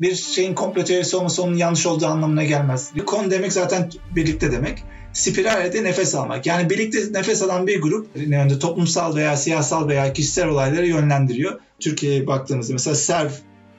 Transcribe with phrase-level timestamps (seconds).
[0.00, 2.92] bir şeyin komplo teorisi olması onun yanlış olduğu anlamına gelmez.
[3.06, 4.82] Kon demek zaten birlikte demek.
[5.12, 6.46] Spirale de nefes almak.
[6.46, 11.60] Yani birlikte nefes alan bir grup yani toplumsal veya siyasal veya kişisel olayları yönlendiriyor.
[11.80, 13.30] Türkiye'ye baktığımızda mesela Serv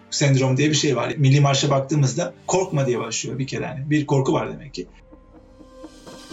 [0.10, 1.14] sendrom diye bir şey var.
[1.18, 3.90] Milli Marş'a baktığımızda korkma diye başlıyor bir kere yani.
[3.90, 4.88] Bir korku var demek ki.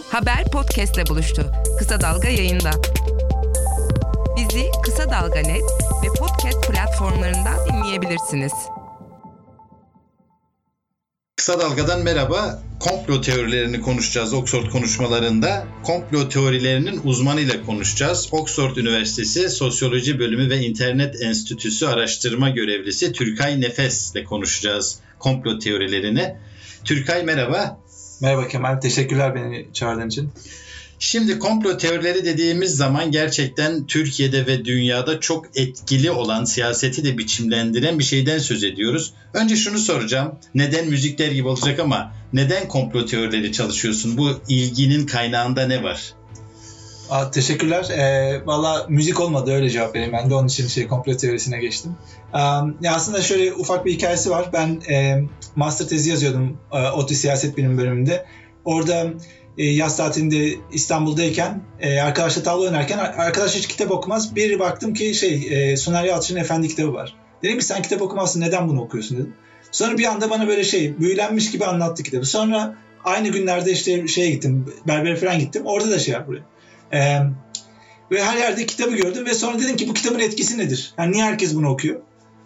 [0.09, 1.51] Haber podcastle buluştu.
[1.79, 2.71] Kısa Dalga yayında.
[4.37, 5.63] Bizi Kısa Dalga Net
[6.03, 8.53] ve podcast platformlarından dinleyebilirsiniz.
[11.47, 12.63] Kısa Dalga'dan merhaba.
[12.79, 15.67] Komplo teorilerini konuşacağız Oxford konuşmalarında.
[15.83, 18.29] Komplo teorilerinin uzmanıyla konuşacağız.
[18.31, 26.35] Oxford Üniversitesi Sosyoloji Bölümü ve İnternet Enstitüsü araştırma görevlisi Türkay Nefes ile konuşacağız komplo teorilerini.
[26.83, 27.79] Türkay merhaba.
[28.21, 30.29] Merhaba Kemal, teşekkürler beni çağırdığın için.
[30.99, 37.99] Şimdi komplo teorileri dediğimiz zaman gerçekten Türkiye'de ve dünyada çok etkili olan, siyaseti de biçimlendiren
[37.99, 39.13] bir şeyden söz ediyoruz.
[39.33, 40.35] Önce şunu soracağım.
[40.55, 44.17] Neden müzikler gibi olacak ama neden komplo teorileri çalışıyorsun?
[44.17, 46.13] Bu ilginin kaynağında ne var?
[47.09, 47.89] Aa, teşekkürler.
[47.89, 50.13] Ee, Valla müzik olmadı öyle cevap vereyim.
[50.13, 51.91] Ben de onun için şey komplo teorisine geçtim.
[52.33, 54.49] Um, ya aslında şöyle ufak bir hikayesi var.
[54.53, 55.23] Ben e,
[55.55, 58.25] master tezi yazıyordum e, ODTÜ Siyaset Bilim bölümünde.
[58.65, 59.13] Orada
[59.57, 64.35] e, yaz tatilinde İstanbul'dayken e, arkadaşla tavla oynarken arkadaş hiç kitap okumaz.
[64.35, 67.15] Bir baktım ki şey e, Soner Yalçın'ın Efendi kitabı var.
[67.43, 69.33] Dedim ki sen kitap okumazsın neden bunu okuyorsun dedim.
[69.71, 72.25] Sonra bir anda bana böyle şey büyülenmiş gibi anlattı kitabı.
[72.25, 75.61] Sonra aynı günlerde işte şeye gittim berbere falan gittim.
[75.65, 76.41] Orada da şey yapıyor.
[76.93, 77.19] Ee,
[78.11, 80.93] ve her yerde kitabı gördüm ve sonra dedim ki bu kitabın etkisi nedir?
[80.97, 81.99] Yani niye herkes bunu okuyor?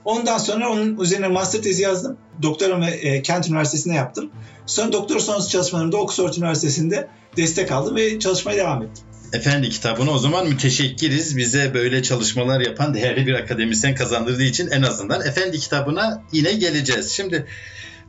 [0.06, 2.18] Ondan sonra onun üzerine master tezi yazdım.
[2.42, 4.32] Doktoramı e, Kent Üniversitesi'nde yaptım.
[4.66, 9.04] Sonra doktor sonrası çalışmalarımda Oxford Üniversitesi'nde destek aldım ve çalışmaya devam ettim.
[9.34, 11.38] Efendi kitabını o zaman müteşekkiriz.
[11.38, 17.12] Bize böyle çalışmalar yapan değerli bir akademisyen kazandırdığı için en azından Efendi kitabına yine geleceğiz.
[17.12, 17.46] Şimdi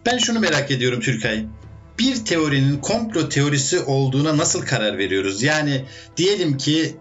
[0.07, 1.45] ben şunu merak ediyorum Türkay.
[1.99, 5.43] Bir teorinin komplo teorisi olduğuna nasıl karar veriyoruz?
[5.43, 5.85] Yani
[6.17, 6.97] diyelim ki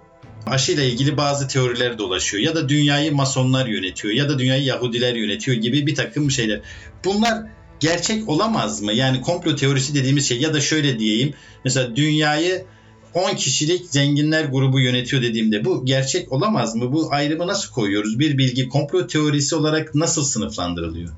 [0.45, 5.57] aşıyla ilgili bazı teoriler dolaşıyor ya da dünyayı masonlar yönetiyor ya da dünyayı Yahudiler yönetiyor
[5.57, 6.61] gibi bir takım şeyler.
[7.05, 7.43] Bunlar
[7.79, 8.93] gerçek olamaz mı?
[8.93, 11.33] Yani komplo teorisi dediğimiz şey ya da şöyle diyeyim
[11.65, 12.65] mesela dünyayı
[13.13, 16.93] 10 kişilik zenginler grubu yönetiyor dediğimde bu gerçek olamaz mı?
[16.93, 18.19] Bu ayrımı nasıl koyuyoruz?
[18.19, 21.09] Bir bilgi komplo teorisi olarak nasıl sınıflandırılıyor?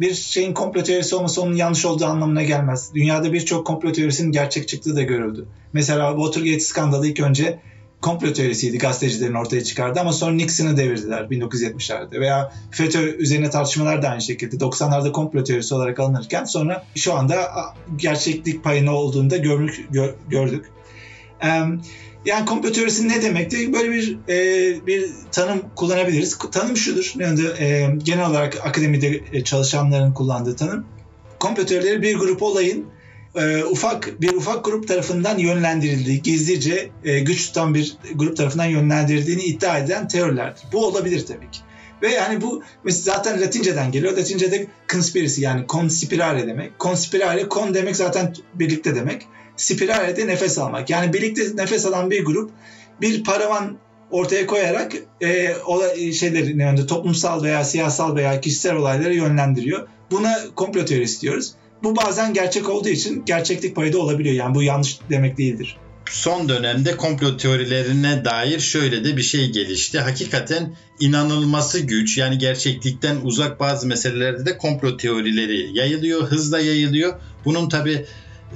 [0.00, 2.90] Bir şeyin komplo teorisi olması onun yanlış olduğu anlamına gelmez.
[2.94, 5.46] Dünyada birçok komplo teorisinin gerçek çıktığı da görüldü.
[5.72, 7.58] Mesela Watergate skandalı ilk önce
[8.00, 14.08] komplo teorisiydi gazetecilerin ortaya çıkardı ama sonra Nixon'ı devirdiler 1970'lerde veya FETÖ üzerine tartışmalar da
[14.08, 17.52] aynı şekilde 90'larda komplo teorisi olarak alınırken sonra şu anda
[17.96, 19.88] gerçeklik payını olduğunda gördük.
[20.28, 20.70] gördük.
[22.24, 23.72] Yani komplo teorisi ne demekti?
[23.72, 26.38] Böyle bir e, bir tanım kullanabiliriz.
[26.52, 27.12] Tanım şudur.
[27.18, 30.84] Yani, e, genel olarak akademide e, çalışanların kullandığı tanım.
[31.38, 32.86] Komplo teorileri bir grup olayın
[33.34, 39.42] e, ufak bir ufak grup tarafından yönlendirildiği, gizlice e, güç tutan bir grup tarafından yönlendirildiğini
[39.42, 40.62] iddia eden teorilerdir.
[40.72, 41.60] Bu olabilir tabii ki.
[42.02, 44.16] Ve yani bu zaten Latinceden geliyor.
[44.16, 46.80] Latincede conspiracy yani conspirare demek.
[46.80, 49.26] Conspirare, con demek zaten birlikte demek.
[49.56, 50.90] Spirale de nefes almak.
[50.90, 52.50] Yani birlikte nefes alan bir grup
[53.00, 53.78] bir paravan
[54.10, 59.88] ortaya koyarak e, olay, şeyleri yani toplumsal veya siyasal veya kişisel olayları yönlendiriyor.
[60.10, 61.54] Buna komplo teorisi diyoruz.
[61.82, 64.34] Bu bazen gerçek olduğu için gerçeklik payı da olabiliyor.
[64.34, 65.76] Yani bu yanlış demek değildir.
[66.10, 70.00] Son dönemde komplo teorilerine dair şöyle de bir şey gelişti.
[70.00, 77.14] Hakikaten inanılması güç yani gerçeklikten uzak bazı meselelerde de komplo teorileri yayılıyor, hızla yayılıyor.
[77.44, 78.06] Bunun tabi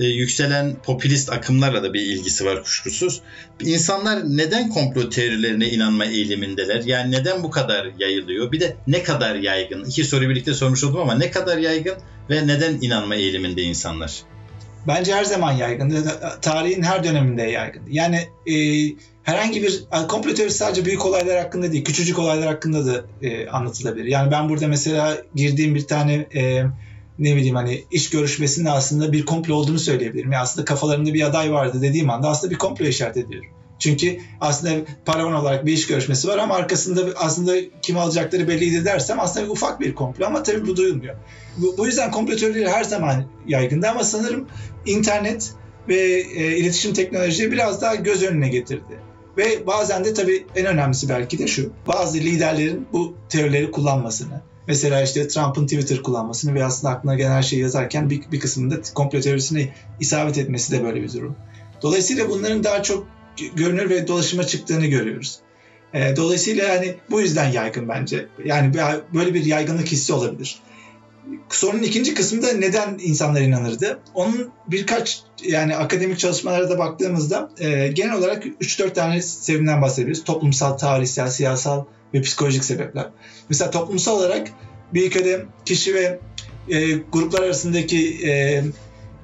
[0.00, 3.22] e, yükselen popülist akımlarla da bir ilgisi var kuşkusuz.
[3.60, 6.82] İnsanlar neden komplo teorilerine inanma eğilimindeler?
[6.84, 8.52] Yani neden bu kadar yayılıyor?
[8.52, 9.84] Bir de ne kadar yaygın?
[9.84, 11.94] İki soru birlikte sormuş oldum ama ne kadar yaygın
[12.30, 14.22] ve neden inanma eğiliminde insanlar?
[14.86, 16.08] Bence her zaman yaygın.
[16.42, 17.82] Tarihin her döneminde yaygın.
[17.90, 18.16] Yani
[18.46, 18.54] e,
[19.22, 24.04] herhangi bir komplo teorisi sadece büyük olaylar hakkında değil, küçücük olaylar hakkında da e, anlatılabilir.
[24.04, 26.64] Yani ben burada mesela girdiğim bir tane e,
[27.22, 30.32] ne bileyim hani iş görüşmesinde aslında bir komplo olduğunu söyleyebilirim.
[30.32, 33.48] Yani aslında kafalarında bir aday vardı dediğim anda aslında bir komplo işaret ediyorum.
[33.78, 39.20] Çünkü aslında paravan olarak bir iş görüşmesi var ama arkasında aslında kim alacakları belliydi dersem
[39.20, 41.14] aslında ufak bir komplo ama tabii bu duyulmuyor.
[41.56, 44.48] Bu, bu yüzden komplo teorileri her zaman yaygındı ama sanırım
[44.86, 45.52] internet
[45.88, 46.00] ve
[46.36, 48.98] e, iletişim teknolojiyi biraz daha göz önüne getirdi.
[49.36, 51.72] Ve bazen de tabii en önemlisi belki de şu.
[51.86, 57.42] Bazı liderlerin bu teorileri kullanmasını, Mesela işte Trump'ın Twitter kullanmasını ve aslında aklına gelen her
[57.42, 59.68] şeyi yazarken bir, bir kısmında komplo teorisine
[60.00, 61.36] isabet etmesi de böyle bir durum.
[61.82, 63.06] Dolayısıyla bunların daha çok
[63.54, 65.38] görünür ve dolaşıma çıktığını görüyoruz.
[65.94, 68.26] E, dolayısıyla yani bu yüzden yaygın bence.
[68.44, 68.74] Yani
[69.14, 70.58] böyle bir yaygınlık hissi olabilir.
[71.48, 74.00] sorunun ikinci kısmında neden insanlar inanırdı?
[74.14, 80.24] Onun birkaç yani akademik çalışmalara da baktığımızda e, genel olarak 3-4 tane sebebinden bahsedebiliriz.
[80.24, 83.10] Toplumsal, tarihsel, siyasal ve psikolojik sebepler.
[83.48, 84.48] Mesela toplumsal olarak
[84.94, 86.18] bir ülkede kişi ve
[86.68, 88.62] e, gruplar arasındaki e,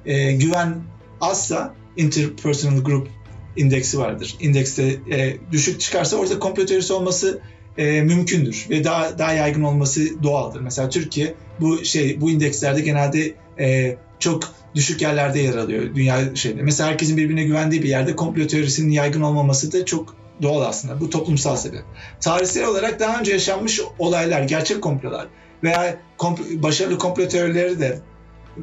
[0.05, 0.75] e, güven
[1.21, 3.07] azsa interpersonal group
[3.55, 4.35] indeksi vardır.
[4.39, 7.39] İndekste e, düşük çıkarsa orada komplo teorisi olması
[7.77, 10.61] e, mümkündür ve daha daha yaygın olması doğaldır.
[10.61, 16.61] Mesela Türkiye bu şey bu indekslerde genelde e, çok düşük yerlerde yer alıyor dünya şeyde.
[16.61, 20.99] Mesela herkesin birbirine güvendiği bir yerde komplo teorisinin yaygın olmaması da çok doğal aslında.
[20.99, 21.83] Bu toplumsal sebep.
[22.19, 25.27] Tarihsel olarak daha önce yaşanmış olaylar, gerçek komplolar
[25.63, 27.99] veya kompl- başarılı komplo teorileri de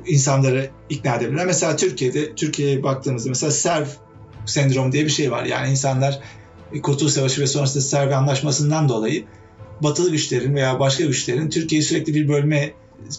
[0.07, 1.45] insanları ikna edebilir.
[1.45, 3.87] Mesela Türkiye'de, Türkiye'ye baktığımızda mesela Serv
[4.47, 5.45] sendromu diye bir şey var.
[5.45, 6.21] Yani insanlar
[6.83, 9.25] Kurtuluş Savaşı ve sonrasında Serv Anlaşması'ndan dolayı
[9.81, 12.73] batılı güçlerin veya başka güçlerin Türkiye'yi sürekli bir bölme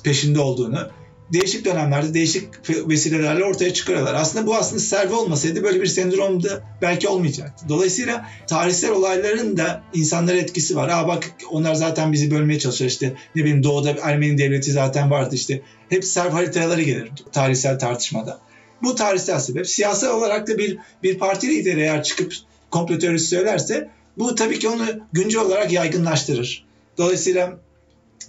[0.03, 0.89] peşinde olduğunu
[1.33, 4.13] değişik dönemlerde değişik vesilelerle ortaya çıkarıyorlar.
[4.13, 7.65] Aslında bu aslında serve olmasaydı böyle bir sendrom da belki olmayacaktı.
[7.69, 10.89] Dolayısıyla tarihsel olayların da insanlara etkisi var.
[10.89, 15.35] Aa bak onlar zaten bizi bölmeye çalışıyor işte ne bileyim doğuda Ermeni devleti zaten vardı
[15.35, 15.61] işte.
[15.89, 18.39] Hep serv haritaları gelir tarihsel tartışmada.
[18.83, 19.67] Bu tarihsel sebep.
[19.69, 22.33] Siyasal olarak da bir bir parti lideri eğer çıkıp
[22.71, 26.65] komplo teorisi söylerse bu tabii ki onu güncel olarak yaygınlaştırır.
[26.97, 27.59] Dolayısıyla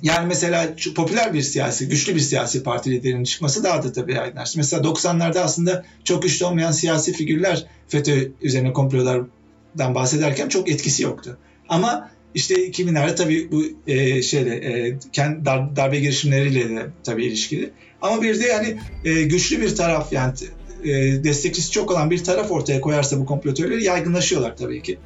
[0.03, 4.59] yani mesela popüler bir siyasi, güçlü bir siyasi parti liderinin çıkması daha da tabii yaygınlaştı.
[4.59, 11.39] Mesela 90'larda aslında çok güçlü olmayan siyasi figürler FETÖ üzerine komplolardan bahsederken çok etkisi yoktu.
[11.69, 17.71] Ama işte 2000'lerde tabii bu e, şeyle e, kendi dar, darbe girişimleriyle de tabii ilişkili.
[18.03, 20.33] Ama bir de yani e, güçlü bir taraf yani
[20.85, 24.99] e, destekçisi çok olan bir taraf ortaya koyarsa bu komplo yaygınlaşıyorlar tabii ki.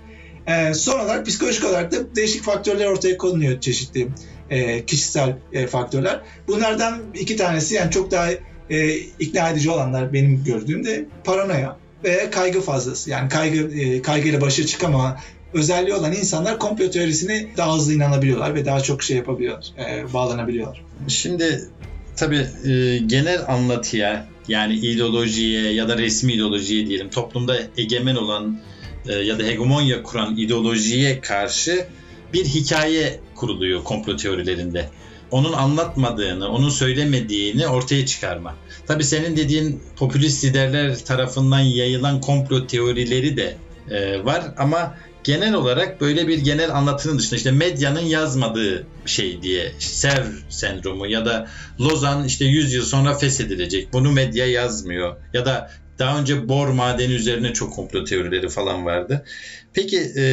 [0.46, 4.08] E, son olarak psikolojik olarak da değişik faktörler ortaya konuluyor çeşitli
[4.52, 6.20] e, kişisel e, faktörler.
[6.48, 8.28] Bunlardan iki tanesi yani çok daha
[8.70, 13.10] e, ikna edici olanlar benim gördüğümde paranoya ve kaygı fazlası.
[13.10, 15.20] Yani kaygı e, kaygıyla başa çıkama
[15.54, 20.84] özelliği olan insanlar komplo teorisine daha hızlı inanabiliyorlar ve daha çok şey yapabiliyorlar, e, bağlanabiliyorlar.
[21.08, 21.60] Şimdi
[22.16, 28.60] tabii e, genel anlatıya yani ideolojiye ya da resmi ideolojiye diyelim toplumda egemen olan
[29.08, 31.86] e, ya da hegemonya kuran ideolojiye karşı
[32.32, 34.88] bir hikaye kuruluyor komplo teorilerinde.
[35.30, 38.54] Onun anlatmadığını, onun söylemediğini ortaya çıkarma.
[38.86, 43.56] Tabii senin dediğin popülist liderler tarafından yayılan komplo teorileri de
[43.90, 49.72] e, var ama genel olarak böyle bir genel anlatının dışında işte medyanın yazmadığı şey diye
[49.78, 51.48] Sev sendromu ya da
[51.80, 53.92] Lozan işte 100 yıl sonra feshedilecek.
[53.92, 55.16] Bunu medya yazmıyor.
[55.32, 59.24] Ya da daha önce bor madeni üzerine çok komplo teorileri falan vardı.
[59.74, 60.24] Peki e,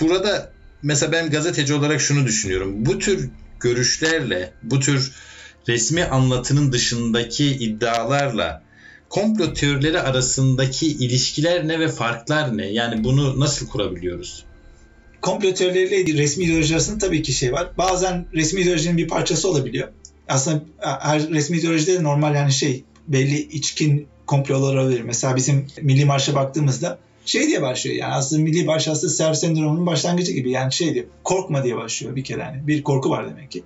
[0.00, 0.52] burada
[0.82, 2.86] mesela ben gazeteci olarak şunu düşünüyorum.
[2.86, 3.30] Bu tür
[3.60, 5.12] görüşlerle, bu tür
[5.68, 8.62] resmi anlatının dışındaki iddialarla
[9.08, 12.66] komplo teorileri arasındaki ilişkiler ne ve farklar ne?
[12.66, 14.44] Yani bunu nasıl kurabiliyoruz?
[15.20, 17.70] Komplo teorileriyle resmi ideoloji arasında tabii ki şey var.
[17.78, 19.88] Bazen resmi ideolojinin bir parçası olabiliyor.
[20.28, 25.00] Aslında her resmi ideolojide de normal yani şey belli içkin komplolar olabilir.
[25.00, 29.86] Mesela bizim Milli Marş'a baktığımızda şey diye başlıyor yani aslında milli baş aslında serv sendromunun
[29.86, 33.50] başlangıcı gibi yani şey diyor korkma diye başlıyor bir kere yani bir korku var demek
[33.50, 33.62] ki.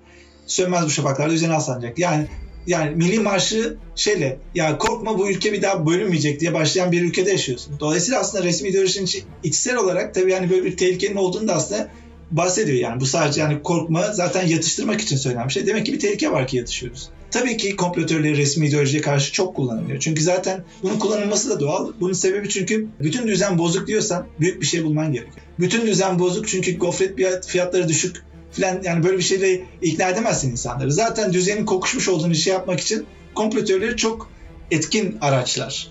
[0.47, 1.99] Sönmez bu şafaklarda üzerine aslanacak.
[1.99, 2.27] Yani
[2.67, 7.31] yani milli marşı şeyle ya korkma bu ülke bir daha bölünmeyecek diye başlayan bir ülkede
[7.31, 7.77] yaşıyorsun.
[7.81, 9.09] Dolayısıyla aslında resmi ideolojinin
[9.43, 11.89] içsel olarak tabii yani böyle bir tehlikenin olduğunu da aslında
[12.31, 13.01] bahsediyor yani.
[13.01, 15.67] Bu sadece yani korkma zaten yatıştırmak için söylenen bir şey.
[15.67, 17.11] Demek ki bir tehlike var ki yatışıyoruz.
[17.35, 20.01] Tabii ki komplotörleri resmi ideolojiye karşı çok kullanılıyor.
[20.01, 21.93] Çünkü zaten bunun kullanılması da doğal.
[22.01, 25.47] Bunun sebebi çünkü bütün düzen bozuk diyorsan büyük bir şey bulman gerekiyor.
[25.59, 28.23] Bütün düzen bozuk çünkü gofret fiyatları düşük
[28.53, 30.93] falan yani böyle bir şeyle ikna edemezsin insanları.
[30.93, 34.31] Zaten düzenin kokuşmuş olduğunu şey yapmak için komplotörleri çok
[34.71, 35.89] etkin araçlar.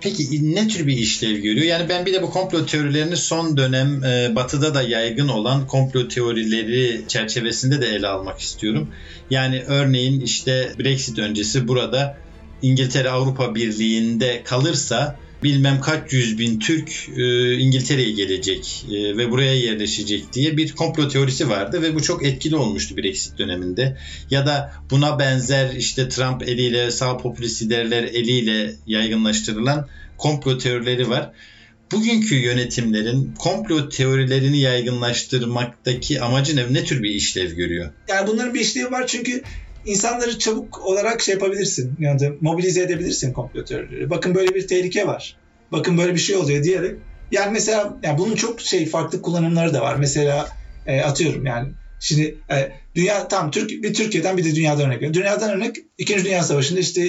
[0.00, 1.66] Peki ne tür bir işlev görüyor?
[1.66, 6.08] Yani ben bir de bu komplo teorilerini son dönem e, batıda da yaygın olan komplo
[6.08, 8.88] teorileri çerçevesinde de ele almak istiyorum.
[9.30, 12.18] Yani örneğin işte Brexit öncesi burada
[12.62, 19.54] İngiltere Avrupa Birliği'nde kalırsa bilmem kaç yüz bin Türk e, İngiltere'ye gelecek e, ve buraya
[19.54, 23.96] yerleşecek diye bir komplo teorisi vardı ve bu çok etkili olmuştu Brexit döneminde.
[24.30, 31.32] Ya da buna benzer işte Trump eliyle sağ popülist liderler eliyle yaygınlaştırılan komplo teorileri var.
[31.92, 37.92] Bugünkü yönetimlerin komplo teorilerini yaygınlaştırmaktaki amacı ne, ne tür bir işlev görüyor?
[38.08, 39.42] Yani bunların bir işlevi var çünkü
[39.86, 41.96] insanları çabuk olarak şey yapabilirsin.
[41.98, 44.10] Yani mobilize edebilirsin komplo teorileri.
[44.10, 45.36] Bakın böyle bir tehlike var.
[45.72, 46.94] Bakın böyle bir şey oluyor diyerek.
[47.30, 49.96] Yani mesela yani bunun çok şey farklı kullanımları da var.
[49.96, 50.48] Mesela
[50.86, 51.68] e, atıyorum yani
[52.00, 55.14] Şimdi e, dünya tam Türk bir Türkiye'den bir de dünyadan örnek.
[55.14, 57.02] Dünyadan örnek İkinci Dünya Savaşı'nda işte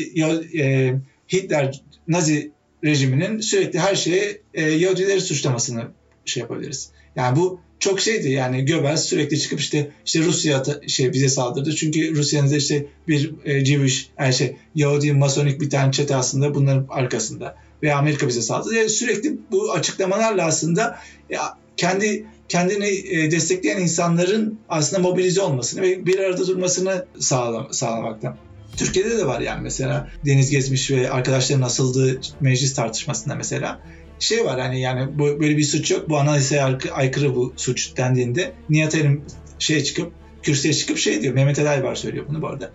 [0.59, 0.93] e,
[1.33, 2.51] Hitler Nazi
[2.83, 5.87] rejiminin sürekli her şeye e, Yahudileri suçlamasını
[6.25, 6.91] şey yapabiliriz.
[7.15, 11.75] Yani bu çok şeydi yani Göbels sürekli çıkıp işte işte Rusya şey bize saldırdı.
[11.75, 16.85] Çünkü Rusya'nın işte bir e, Jewish yani şey Yahudi masonik bir tane çete aslında bunların
[16.89, 18.75] arkasında ve Amerika bize saldırdı.
[18.75, 26.05] Yani sürekli bu açıklamalarla aslında ya, kendi kendini e, destekleyen insanların aslında mobilize olmasını ve
[26.05, 28.37] bir arada durmasını sağlam, sağlamaktan.
[28.77, 33.79] Türkiye'de de var yani mesela Deniz Gezmiş ve arkadaşların asıldığı meclis tartışmasında mesela
[34.19, 36.09] şey var hani yani böyle bir suç yok.
[36.09, 39.21] Bu anayasaya aykırı bu suç dendiğinde Nihat Erim
[39.59, 40.11] şey çıkıp
[40.43, 41.33] kürsüye çıkıp şey diyor.
[41.33, 42.71] Mehmet Ali Aybar söylüyor bunu bu arada.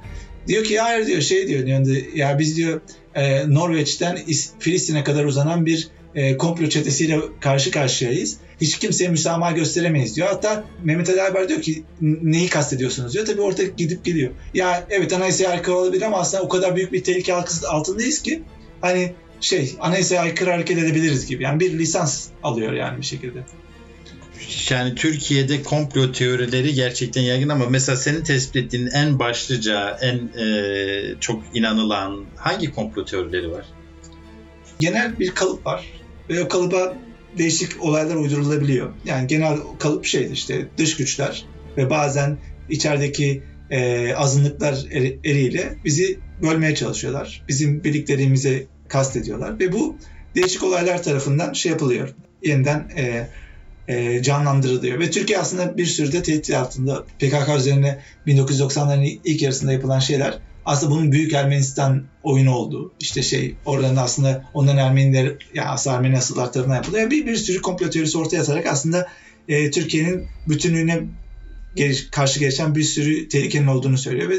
[0.49, 2.81] Diyor ki hayır diyor şey diyor, diyor ya biz diyor
[3.15, 4.19] e, Norveç'ten
[4.59, 8.37] Filistin'e kadar uzanan bir e, komplo çetesiyle karşı karşıyayız.
[8.61, 10.29] Hiç kimseye müsamaha gösteremeyiz diyor.
[10.29, 13.27] Hatta Mehmet Ali Aybar diyor ki neyi kastediyorsunuz diyor.
[13.27, 14.31] Tabii orada gidip geliyor.
[14.55, 17.35] Ya evet anayasaya aykırı olabilir ama aslında o kadar büyük bir tehlike
[17.69, 18.43] altındayız ki
[18.81, 19.13] hani
[19.45, 21.43] şey anayasaya aykırı hareket edebiliriz gibi.
[21.43, 23.45] Yani bir lisans alıyor yani bir şekilde.
[24.71, 31.21] Yani Türkiye'de komplo teorileri gerçekten yaygın ama mesela senin tespit ettiğin en başlıca, en e,
[31.21, 33.65] çok inanılan hangi komplo teorileri var?
[34.81, 35.85] Genel bir kalıp var
[36.31, 36.97] ve o kalıba
[37.39, 38.93] değişik olaylar uydurulabiliyor.
[39.05, 41.45] Yani genel kalıp şeydir işte dış güçler
[41.77, 44.75] ve bazen içerideki e, azınlıklar
[45.25, 47.45] eliyle bizi bölmeye çalışıyorlar.
[47.49, 49.97] Bizim birliklerimize kastediyorlar ve bu
[50.35, 52.15] değişik olaylar tarafından şey yapılıyor.
[52.43, 53.29] Yeniden e,
[53.89, 55.01] e, canlandırılıyor.
[55.01, 57.05] Ve Türkiye aslında bir sürü de tehdit altında.
[57.19, 62.93] PKK üzerine 1990'ların ilk yarısında yapılan şeyler aslında bunun Büyük Ermenistan oyunu olduğu.
[63.01, 67.11] İşte şey oradan aslında onların Ermeniler ya aslında Ermeni asıllar tarafından yapılıyor.
[67.11, 69.09] Bir, bir sürü komplo teorisi ortaya atarak aslında
[69.49, 71.01] e, Türkiye'nin bütünlüğüne
[71.77, 74.37] geliş, karşı gelişen bir sürü tehlikenin olduğunu söylüyor ve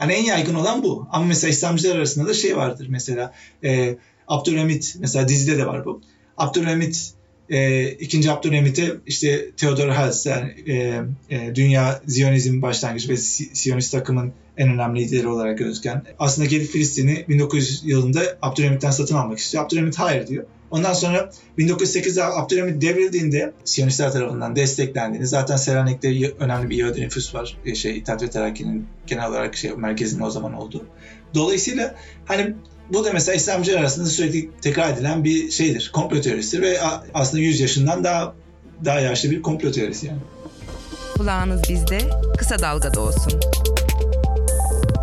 [0.00, 1.06] yani en yaygın olan bu.
[1.12, 3.32] Ama mesela İslamcılar arasında da şey vardır mesela
[3.64, 3.96] e,
[4.28, 6.00] Abdülhamit mesela dizide de var bu.
[6.36, 7.14] Abdülhamit
[7.50, 14.32] e, ikinci Abdülhamit'e işte Theodor Herzl yani, e, e, dünya Ziyonizm başlangıcı ve Siyonist takımın
[14.56, 19.64] en önemli lideri olarak gözüken aslında gelip Filistin'i 1900 yılında Abdülhamit'ten satın almak istiyor.
[19.64, 20.44] Abdülhamit hayır diyor.
[20.70, 27.56] Ondan sonra 1908'de Abdülhamit devrildiğinde Siyonistler tarafından desteklendiğini zaten Selanik'te önemli bir Yahudi nüfus var.
[27.64, 30.86] E, şey İttihat ve Terakki'nin genel olarak şey merkezinin o zaman olduğu.
[31.34, 32.54] Dolayısıyla hani
[32.92, 35.90] bu da mesela İslamcılar arasında sürekli tekrar edilen bir şeydir.
[35.92, 36.80] Komplo teorisidir ve
[37.14, 38.34] aslında 100 yaşından daha
[38.84, 40.20] daha yaşlı bir komplo teorisi yani.
[41.16, 41.98] Kulağınız bizde,
[42.38, 43.40] kısa dalgada olsun.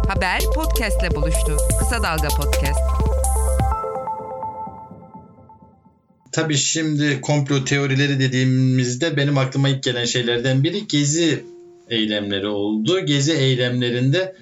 [0.07, 1.57] Haber podcastle buluştu.
[1.79, 2.79] Kısa Dalga Podcast.
[6.31, 11.43] Tabii şimdi komplo teorileri dediğimizde benim aklıma ilk gelen şeylerden biri gezi
[11.89, 12.99] eylemleri oldu.
[12.99, 14.35] Gezi eylemlerinde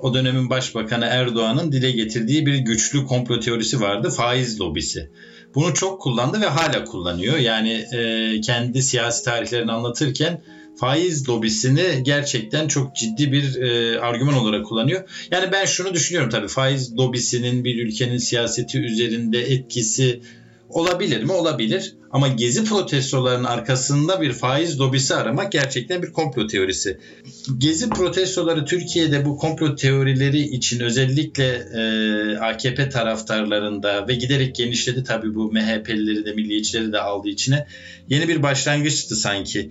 [0.00, 4.10] o dönemin başbakanı Erdoğan'ın dile getirdiği bir güçlü komplo teorisi vardı.
[4.10, 5.10] Faiz lobisi.
[5.54, 7.36] Bunu çok kullandı ve hala kullanıyor.
[7.36, 10.42] Yani e, kendi siyasi tarihlerini anlatırken
[10.76, 15.08] faiz lobisini gerçekten çok ciddi bir e, argüman olarak kullanıyor.
[15.30, 20.20] Yani ben şunu düşünüyorum tabii faiz lobisinin bir ülkenin siyaseti üzerinde etkisi
[20.68, 21.32] olabilir mi?
[21.32, 21.94] Olabilir.
[22.10, 26.98] Ama gezi protestolarının arkasında bir faiz lobisi aramak gerçekten bir komplo teorisi.
[27.58, 31.82] Gezi protestoları Türkiye'de bu komplo teorileri için özellikle e,
[32.38, 37.66] AKP taraftarlarında ve giderek genişledi tabii bu MHP'lileri de milliyetçileri de aldı içine.
[38.08, 39.70] Yeni bir başlangıçtı sanki.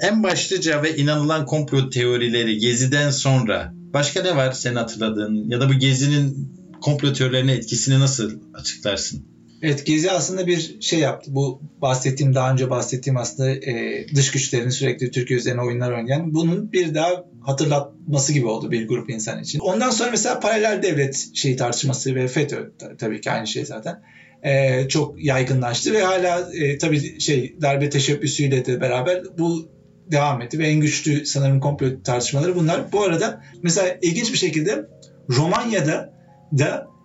[0.00, 5.68] En başlıca ve inanılan komplo teorileri Gezi'den sonra başka ne var senin hatırladığın ya da
[5.68, 6.48] bu Gezi'nin
[6.80, 9.35] komplo teorilerine etkisini nasıl açıklarsın?
[9.66, 11.30] Evet Gezi aslında bir şey yaptı.
[11.34, 16.72] Bu bahsettiğim daha önce bahsettiğim aslında e, dış güçlerin sürekli Türkiye üzerine oyunlar oynayan bunun
[16.72, 19.58] bir daha hatırlatması gibi oldu bir grup insan için.
[19.58, 24.02] Ondan sonra mesela paralel devlet şey tartışması ve FETÖ tabii ki aynı şey zaten
[24.42, 29.68] e, çok yaygınlaştı ve hala e, tabii şey darbe teşebbüsüyle de beraber bu
[30.12, 32.92] devam etti ve en güçlü sanırım komplo tartışmaları bunlar.
[32.92, 34.86] Bu arada mesela ilginç bir şekilde
[35.30, 36.12] Romanya'da
[36.58, 36.95] da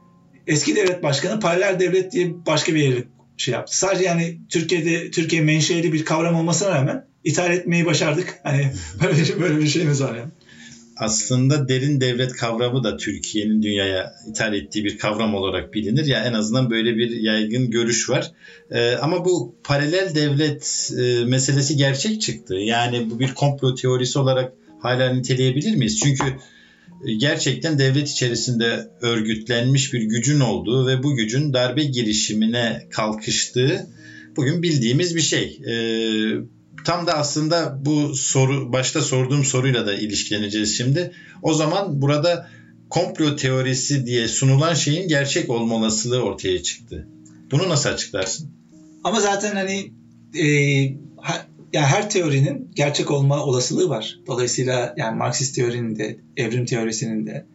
[0.51, 3.77] eski devlet başkanı paralel devlet diye başka bir yeri şey yaptı.
[3.77, 8.39] Sadece yani Türkiye'de Türkiye menşeli bir kavram olmasına rağmen ithal etmeyi başardık.
[8.43, 8.71] Hani
[9.03, 10.31] böyle, böyle bir şeyimiz var yani
[11.01, 16.05] aslında derin devlet kavramı da Türkiye'nin dünyaya ithal ettiği bir kavram olarak bilinir.
[16.05, 18.31] Ya yani en azından böyle bir yaygın görüş var.
[18.71, 22.55] Ee, ama bu paralel devlet e, meselesi gerçek çıktı.
[22.55, 25.99] Yani bu bir komplo teorisi olarak hala niteleyebilir miyiz?
[25.99, 26.23] Çünkü
[27.17, 33.87] gerçekten devlet içerisinde örgütlenmiş bir gücün olduğu ve bu gücün darbe girişimine kalkıştığı
[34.35, 35.59] bugün bildiğimiz bir şey.
[35.67, 36.51] Ee,
[36.85, 41.11] tam da aslında bu soru başta sorduğum soruyla da ilişkileneceğiz şimdi.
[41.41, 42.49] O zaman burada
[42.89, 47.07] komplo teorisi diye sunulan şeyin gerçek olma olasılığı ortaya çıktı.
[47.51, 48.49] Bunu nasıl açıklarsın?
[49.03, 49.93] Ama zaten hani
[50.39, 50.45] e,
[51.73, 54.19] yani her teorinin gerçek olma olasılığı var.
[54.27, 57.45] Dolayısıyla yani Marksist teorinin de, evrim teorisinin de,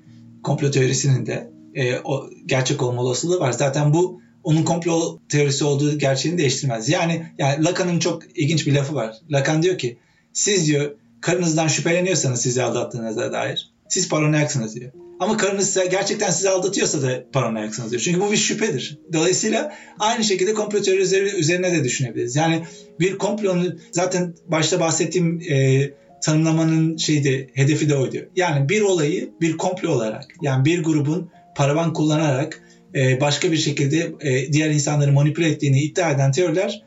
[0.43, 3.53] komplo teorisinin de e, o gerçek olma olasılığı var.
[3.53, 6.89] Zaten bu onun komplo teorisi olduğu gerçeğini değiştirmez.
[6.89, 9.17] Yani yani Lacan'ın çok ilginç bir lafı var.
[9.31, 9.99] Lacan diyor ki
[10.33, 14.93] siz diyor karınızdan şüpheleniyorsanız sizi aldattığınıza dair siz paranoyaksınız diyor.
[15.21, 18.03] Ama karınız size, gerçekten sizi aldatıyorsa da paranoyaksınız diyor.
[18.03, 18.99] Çünkü bu bir şüphedir.
[19.13, 22.37] Dolayısıyla aynı şekilde komplo teorileri üzerine de düşünebiliriz.
[22.37, 22.65] Yani
[23.01, 25.91] bir komplonun zaten başta bahsettiğim e,
[26.23, 28.17] tanımlamanın şeydi, hedefi de oydu.
[28.37, 32.63] Yani bir olayı bir komplo olarak yani bir grubun paravan kullanarak
[32.95, 36.83] e, başka bir şekilde e, diğer insanları manipüle ettiğini iddia eden teoriler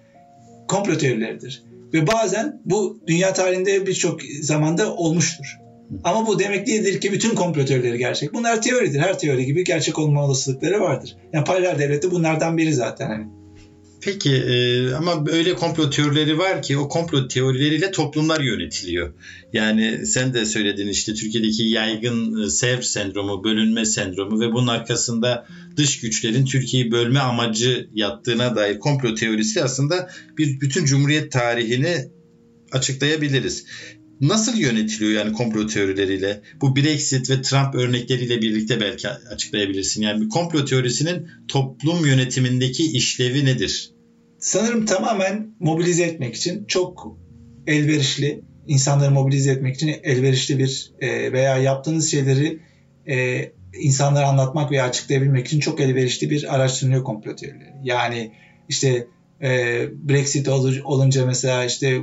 [0.67, 1.63] komplo teorileridir.
[1.93, 5.57] Ve bazen bu dünya tarihinde birçok zamanda olmuştur.
[6.03, 8.34] Ama bu demek değildir ki bütün komplo teorileri gerçek.
[8.34, 9.00] Bunlar teoridir.
[9.00, 11.15] Her teori gibi gerçek olma olasılıkları vardır.
[11.34, 13.08] Yani paralel devlette bunlardan biri zaten.
[13.08, 13.39] Hani.
[14.01, 19.13] Peki e, ama öyle komplo teorileri var ki o komplo teorileriyle toplumlar yönetiliyor.
[19.53, 25.48] Yani sen de söyledin işte Türkiye'deki yaygın e, Sevr sendromu, bölünme sendromu ve bunun arkasında
[25.77, 32.10] dış güçlerin Türkiye'yi bölme amacı yattığına dair komplo teorisi aslında bir bütün Cumhuriyet tarihini
[32.72, 33.65] açıklayabiliriz.
[34.21, 36.41] Nasıl yönetiliyor yani komplo teorileriyle?
[36.61, 40.01] Bu Brexit ve Trump örnekleriyle birlikte belki açıklayabilirsin.
[40.01, 43.91] Yani bir komplo teorisinin toplum yönetimindeki işlevi nedir?
[44.39, 47.17] Sanırım tamamen mobilize etmek için çok
[47.67, 52.59] elverişli, insanları mobilize etmek için elverişli bir e, veya yaptığınız şeyleri
[53.09, 53.45] e,
[53.81, 57.73] insanlara anlatmak veya açıklayabilmek için çok elverişli bir araç sunuyor komplo teorileri.
[57.83, 58.31] Yani
[58.69, 59.07] işte
[59.41, 59.49] e,
[59.93, 60.47] Brexit
[60.83, 62.01] olunca mesela işte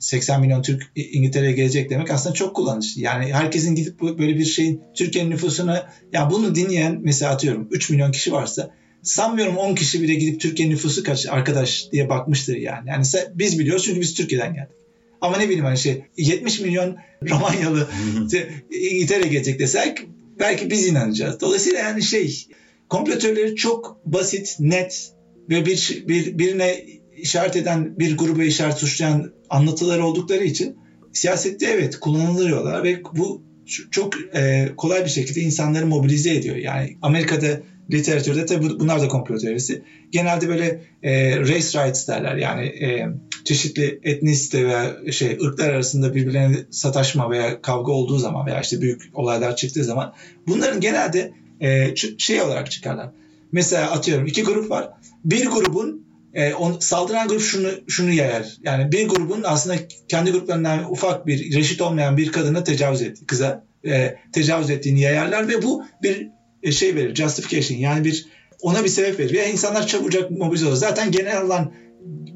[0.00, 3.00] 80 milyon Türk İngiltere'ye gelecek demek aslında çok kullanışlı.
[3.00, 8.12] Yani herkesin gidip böyle bir şeyin Türkiye'nin nüfusuna ya bunu dinleyen mesela atıyorum 3 milyon
[8.12, 8.70] kişi varsa
[9.02, 12.88] sanmıyorum 10 kişi bile gidip Türkiye'nin nüfusu kaç arkadaş diye bakmıştır yani.
[12.88, 13.04] Yani
[13.34, 14.76] biz biliyoruz çünkü biz Türkiye'den geldik.
[15.20, 16.96] Ama ne bileyim hani şey 70 milyon
[17.30, 17.88] Romanyalı
[18.70, 19.98] İngiltere'ye gelecek desek
[20.38, 21.40] belki biz inanacağız.
[21.40, 22.46] Dolayısıyla yani şey
[22.88, 25.12] komplo çok basit, net
[25.50, 26.84] ve bir, bir birine
[27.16, 30.76] işaret eden bir gruba işaret suçlayan anlatılar oldukları için
[31.12, 33.42] siyasette evet kullanılıyorlar ve bu
[33.90, 36.56] çok e, kolay bir şekilde insanları mobilize ediyor.
[36.56, 39.82] Yani Amerika'da literatürde tabii bunlar da komplo teorisi.
[40.10, 42.36] Genelde böyle e, race rights derler.
[42.36, 43.08] Yani e,
[43.44, 49.02] çeşitli etnisite veya şey ırklar arasında birbirlerine sataşma veya kavga olduğu zaman veya işte büyük
[49.14, 50.12] olaylar çıktığı zaman
[50.46, 53.10] bunların genelde e, şey olarak çıkarlar.
[53.52, 54.90] Mesela atıyorum iki grup var.
[55.24, 56.05] Bir grubun
[56.36, 58.56] e, on, saldıran grup şunu şunu yayar.
[58.62, 59.76] Yani bir grubun aslında
[60.08, 65.48] kendi gruplarından ufak bir reşit olmayan bir kadına tecavüz etti, kıza e, tecavüz ettiğini yayarlar
[65.48, 66.28] ve bu bir
[66.62, 68.26] e, şey verir, justification yani bir
[68.60, 69.32] ona bir sebep verir.
[69.32, 70.76] Ve insanlar çabucak mobilize olur.
[70.76, 71.72] Zaten genel olan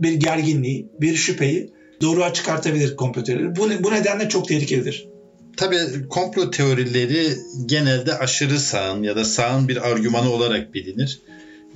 [0.03, 3.57] bir gerginliği, bir şüpheyi doğruğa çıkartabilir komplo teorileri.
[3.57, 5.09] Bu, bu nedenle çok tehlikelidir.
[5.57, 7.35] Tabii komplo teorileri
[7.67, 11.21] genelde aşırı sağın ya da sağın bir argümanı olarak bilinir.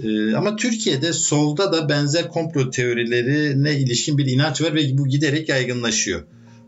[0.02, 5.48] Ee, ama Türkiye'de solda da benzer komplo teorilerine ilişkin bir inanç var ve bu giderek
[5.48, 6.24] yaygınlaşıyor.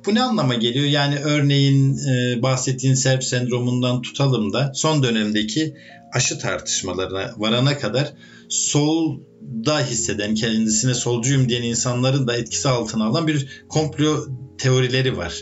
[0.06, 0.86] Bu ne anlama geliyor?
[0.86, 5.74] Yani örneğin e, bahsettiğin Serp sendromundan tutalım da son dönemdeki
[6.12, 8.12] aşı tartışmalarına varana kadar
[8.48, 14.26] solda hisseden, kendisine solcuyum diyen insanların da etkisi altına alan bir komplo
[14.58, 15.34] teorileri var.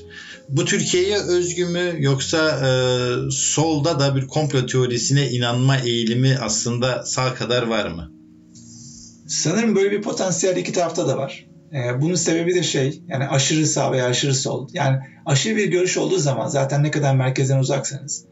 [0.48, 2.70] Bu Türkiye'ye özgü mü yoksa e,
[3.30, 8.12] solda da bir komplo teorisine inanma eğilimi aslında sağ kadar var mı?
[9.28, 11.46] Sanırım böyle bir potansiyel iki tarafta da var.
[11.72, 14.68] E, bunun sebebi de şey yani aşırı sağ veya aşırı sol.
[14.72, 18.24] Yani aşırı bir görüş olduğu zaman zaten ne kadar merkezden uzaksanız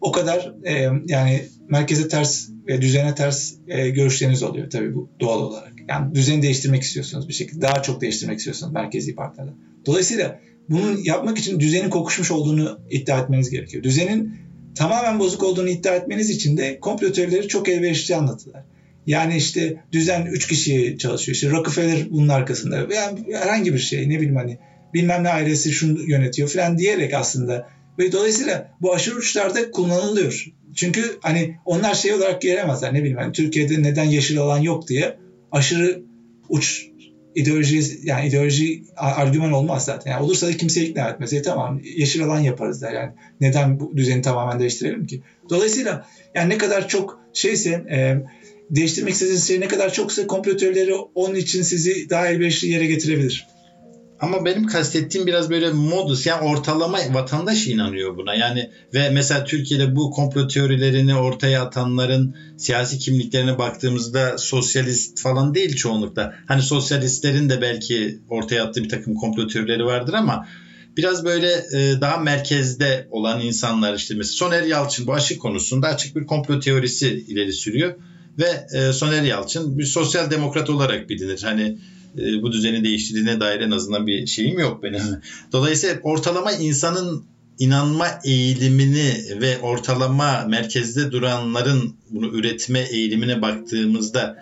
[0.00, 5.42] o kadar e, yani merkeze ters ve düzene ters e, görüşleriniz oluyor tabii bu doğal
[5.42, 5.72] olarak.
[5.88, 7.60] Yani düzeni değiştirmek istiyorsunuz bir şekilde.
[7.62, 9.52] Daha çok değiştirmek istiyorsunuz merkezi partilerde.
[9.86, 13.82] Dolayısıyla bunu yapmak için düzenin kokuşmuş olduğunu iddia etmeniz gerekiyor.
[13.82, 14.34] Düzenin
[14.74, 18.64] tamamen bozuk olduğunu iddia etmeniz için de komplo teorileri çok elverişli anlatırlar.
[19.06, 21.34] Yani işte düzen 3 kişi çalışıyor.
[21.34, 22.88] İşte Rockefeller bunun arkasında.
[22.88, 24.58] Veya herhangi bir şey ne bileyim hani
[24.94, 27.68] bilmem ne ailesi şunu yönetiyor falan diyerek aslında.
[27.98, 30.44] Ve dolayısıyla bu aşırı uçlarda kullanılıyor.
[30.74, 35.16] Çünkü hani onlar şey olarak gelemezler ne bileyim hani Türkiye'de neden yeşil alan yok diye
[35.52, 36.02] aşırı
[36.48, 36.86] uç
[37.34, 40.10] ideoloji yani ideoloji argüman olmaz zaten.
[40.10, 41.32] Yani olursa da kimse ikna etmez.
[41.32, 42.92] E tamam yeşil alan yaparız der.
[42.92, 45.22] Yani neden bu düzeni tamamen değiştirelim ki?
[45.50, 48.16] Dolayısıyla yani ne kadar çok şeyse e,
[48.70, 53.46] değiştirmek istediğiniz şey ne kadar çoksa komplo teorileri onun için sizi daha elverişli yere getirebilir.
[54.22, 58.34] Ama benim kastettiğim biraz böyle modus yani ortalama vatandaş inanıyor buna.
[58.34, 65.76] Yani ve mesela Türkiye'de bu komplo teorilerini ortaya atanların siyasi kimliklerine baktığımızda sosyalist falan değil
[65.76, 66.34] çoğunlukla.
[66.46, 70.46] Hani sosyalistlerin de belki ortaya attığı bir takım komplo teorileri vardır ama
[70.96, 76.16] biraz böyle e, daha merkezde olan insanlar işte mesela Soner Yalçın bu aşı konusunda açık
[76.16, 77.94] bir komplo teorisi ileri sürüyor
[78.38, 81.42] ve e, Soner Yalçın bir sosyal demokrat olarak bilinir.
[81.42, 81.78] Hani
[82.18, 85.00] e, bu düzeni değiştirdiğine dair en azından bir şeyim yok benim.
[85.52, 87.24] Dolayısıyla ortalama insanın
[87.58, 94.36] inanma eğilimini ve ortalama merkezde duranların bunu üretme eğilimine baktığımızda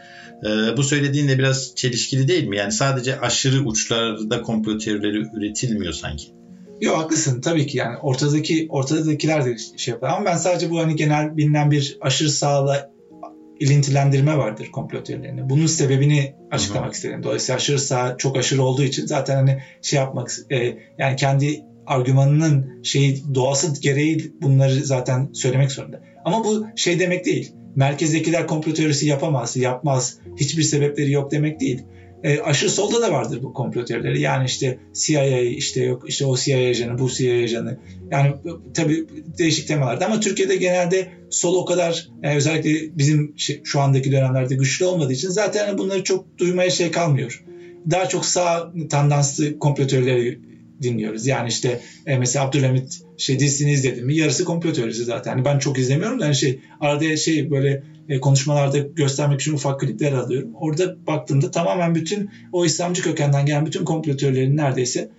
[0.47, 2.57] e, bu söylediğinle biraz çelişkili değil mi?
[2.57, 6.27] Yani sadece aşırı uçlarda komplo teorileri üretilmiyor sanki.
[6.81, 10.97] Yok haklısın tabii ki yani ortadaki ortadakiler de şey yapar ama ben sadece bu hani
[10.97, 12.90] genel bilinen bir aşırı sağla
[13.61, 15.51] ilintilendirme vardır komplo teorilerinde.
[15.51, 16.95] Bunun sebebini açıklamak Hı-hı.
[16.95, 17.23] istedim.
[17.23, 20.57] Dolayısıyla aşırı sağ çok aşırı olduğu için zaten hani şey yapmak e,
[20.99, 26.01] yani kendi argümanının şey doğası gereği bunları zaten söylemek zorunda.
[26.25, 27.55] Ama bu şey demek değil.
[27.77, 31.83] Merkezdekiler komplo teorisi yapamaz, yapmaz, hiçbir sebepleri yok demek değil.
[32.25, 34.21] E, aşırı solda da vardır bu komplo teorileri.
[34.21, 37.79] Yani işte CIA, işte yok işte o CIA ajanı, bu CIA ajanı.
[38.11, 38.35] Yani
[38.75, 39.07] tabii
[39.39, 44.85] değişik temalarda ama Türkiye'de genelde sol o kadar yani özellikle bizim şu andaki dönemlerde güçlü
[44.85, 47.45] olmadığı için zaten bunları çok duymaya şey kalmıyor.
[47.91, 50.50] Daha çok sağ tandanslı komplo teorileri
[50.83, 51.27] dinliyoruz.
[51.27, 55.31] Yani işte e, mesela Abdülhamit şey dizisini izledim mi yarısı komplo teorisi zaten.
[55.31, 59.81] Yani ben çok izlemiyorum da hani şey arada şey böyle e, konuşmalarda göstermek için ufak
[59.81, 60.51] klipler alıyorum.
[60.55, 65.11] Orada baktığımda tamamen bütün o İslamcı kökenden gelen bütün komplo teorilerinin neredeyse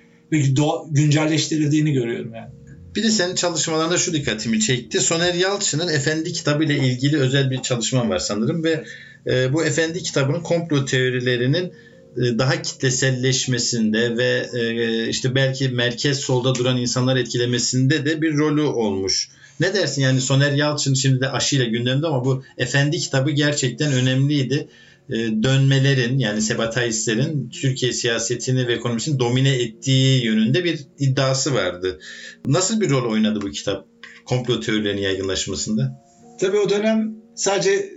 [0.91, 2.52] güncelleştirildiğini görüyorum yani.
[2.95, 5.00] Bir de senin çalışmalarında şu dikkatimi çekti.
[5.00, 8.84] Soner Yalçın'ın Efendi kitabı ile ilgili özel bir çalışma var sanırım ve
[9.28, 11.74] e, bu Efendi kitabının komplo teorilerinin
[12.17, 19.30] daha kitleselleşmesinde ve e, işte belki merkez solda duran insanlar etkilemesinde de bir rolü olmuş.
[19.60, 24.67] Ne dersin yani Soner Yalçın şimdi de aşıyla gündemde ama bu Efendi kitabı gerçekten önemliydi.
[25.10, 32.00] E, dönmelerin yani sebatayistlerin Türkiye siyasetini ve ekonomisini domine ettiği yönünde bir iddiası vardı.
[32.45, 33.86] Nasıl bir rol oynadı bu kitap
[34.26, 36.04] komplo teorilerinin yaygınlaşmasında?
[36.39, 37.89] Tabii o dönem sadece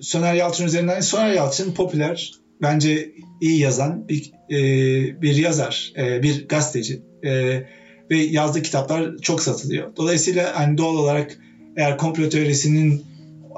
[0.00, 2.32] Soner Yalçın üzerinden Soner Yalçın popüler,
[2.62, 4.56] bence iyi yazan bir, e,
[5.22, 7.02] bir yazar, e, bir gazeteci.
[7.24, 7.62] E,
[8.10, 9.96] ve yazdığı kitaplar çok satılıyor.
[9.96, 11.38] Dolayısıyla hani doğal olarak
[11.76, 13.04] eğer komplo teorisinin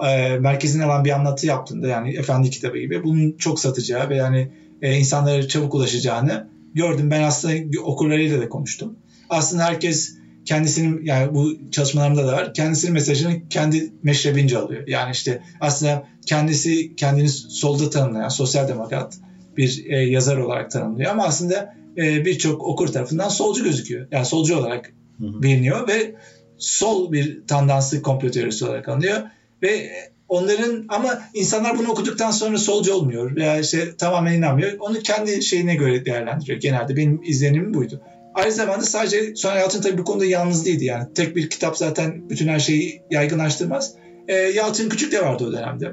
[0.06, 4.50] e, merkezine alan bir anlatı yaptığında yani Efendi kitabı gibi bunun çok satacağı ve yani
[4.82, 7.10] e, insanlara çabuk ulaşacağını gördüm.
[7.10, 8.96] Ben aslında okurlarıyla da konuştum.
[9.30, 12.54] Aslında herkes kendisinin yani bu çalışmalarımda da var.
[12.54, 14.86] Kendisinin mesajını kendi meşrebince alıyor.
[14.86, 19.18] Yani işte aslında kendisi kendini solda tanımlayan sosyal demokrat
[19.56, 24.06] bir e, yazar olarak tanımlıyor ama aslında e, birçok okur tarafından solcu gözüküyor.
[24.10, 25.42] Yani solcu olarak hı hı.
[25.42, 26.14] biliniyor ve
[26.58, 29.22] sol bir tandanslı komplo teorisi olarak anlıyor
[29.62, 29.90] ve
[30.28, 34.78] onların ama insanlar bunu okuduktan sonra solcu olmuyor veya işte tamamen inanmıyor.
[34.78, 36.60] Onu kendi şeyine göre değerlendiriyor.
[36.60, 38.00] Genelde benim izlenimim buydu.
[38.34, 41.14] Aynı zamanda sadece Soner Yalçın tabii bu konuda yalnız değildi yani.
[41.14, 43.94] Tek bir kitap zaten bütün her şeyi yaygınlaştırmaz.
[44.28, 45.92] E, Yalçın Küçük de vardı o dönemde.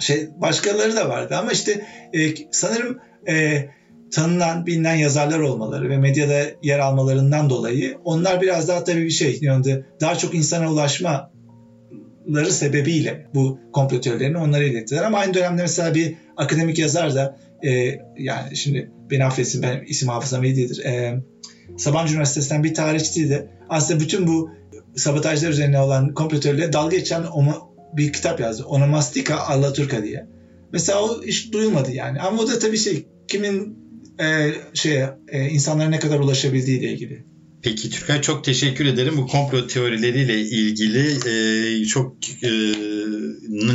[0.00, 2.98] Şey başkaları da vardı ama işte e, sanırım
[3.28, 3.64] e,
[4.10, 9.38] tanınan, bilinen yazarlar olmaları ve medyada yer almalarından dolayı onlar biraz daha tabii bir şey,
[9.40, 15.02] yani daha çok insana ulaşmaları sebebiyle bu komplo teorilerini onlara ilettiler.
[15.02, 17.70] Ama aynı dönemde mesela bir akademik yazar da e,
[18.18, 20.84] yani şimdi beni affetsin ben isim hafızam iyi değildir.
[20.84, 21.20] E,
[21.76, 23.48] Sabancı Üniversitesi'nden bir tarihçiydi.
[23.68, 24.50] Aslında bütün bu
[24.96, 27.24] sabotajlar üzerine olan komplo dalga geçen
[27.96, 28.64] bir kitap yazdı.
[28.64, 30.26] Onomastika Allaturka diye.
[30.72, 32.20] Mesela o hiç duyulmadı yani.
[32.20, 33.78] Ama o da tabii şey kimin
[34.20, 37.24] e, şeye e, insanlara ne kadar ulaşabildiği ile ilgili.
[37.62, 39.16] Peki Türkan çok teşekkür ederim.
[39.16, 42.50] Bu komplo teorileriyle ilgili e, çok e,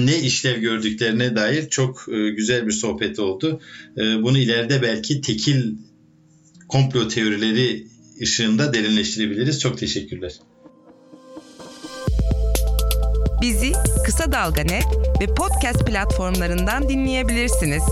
[0.06, 3.62] ne işlev gördüklerine dair çok e, güzel bir sohbet oldu.
[3.98, 5.76] E, bunu ileride belki tekil
[6.68, 7.91] komplo teorileri
[8.22, 9.60] ışığında derinleştirebiliriz.
[9.60, 10.34] Çok teşekkürler.
[13.42, 13.72] Bizi
[14.06, 14.86] Kısa Dalga Net
[15.22, 17.84] ve podcast platformlarından dinleyebilirsiniz.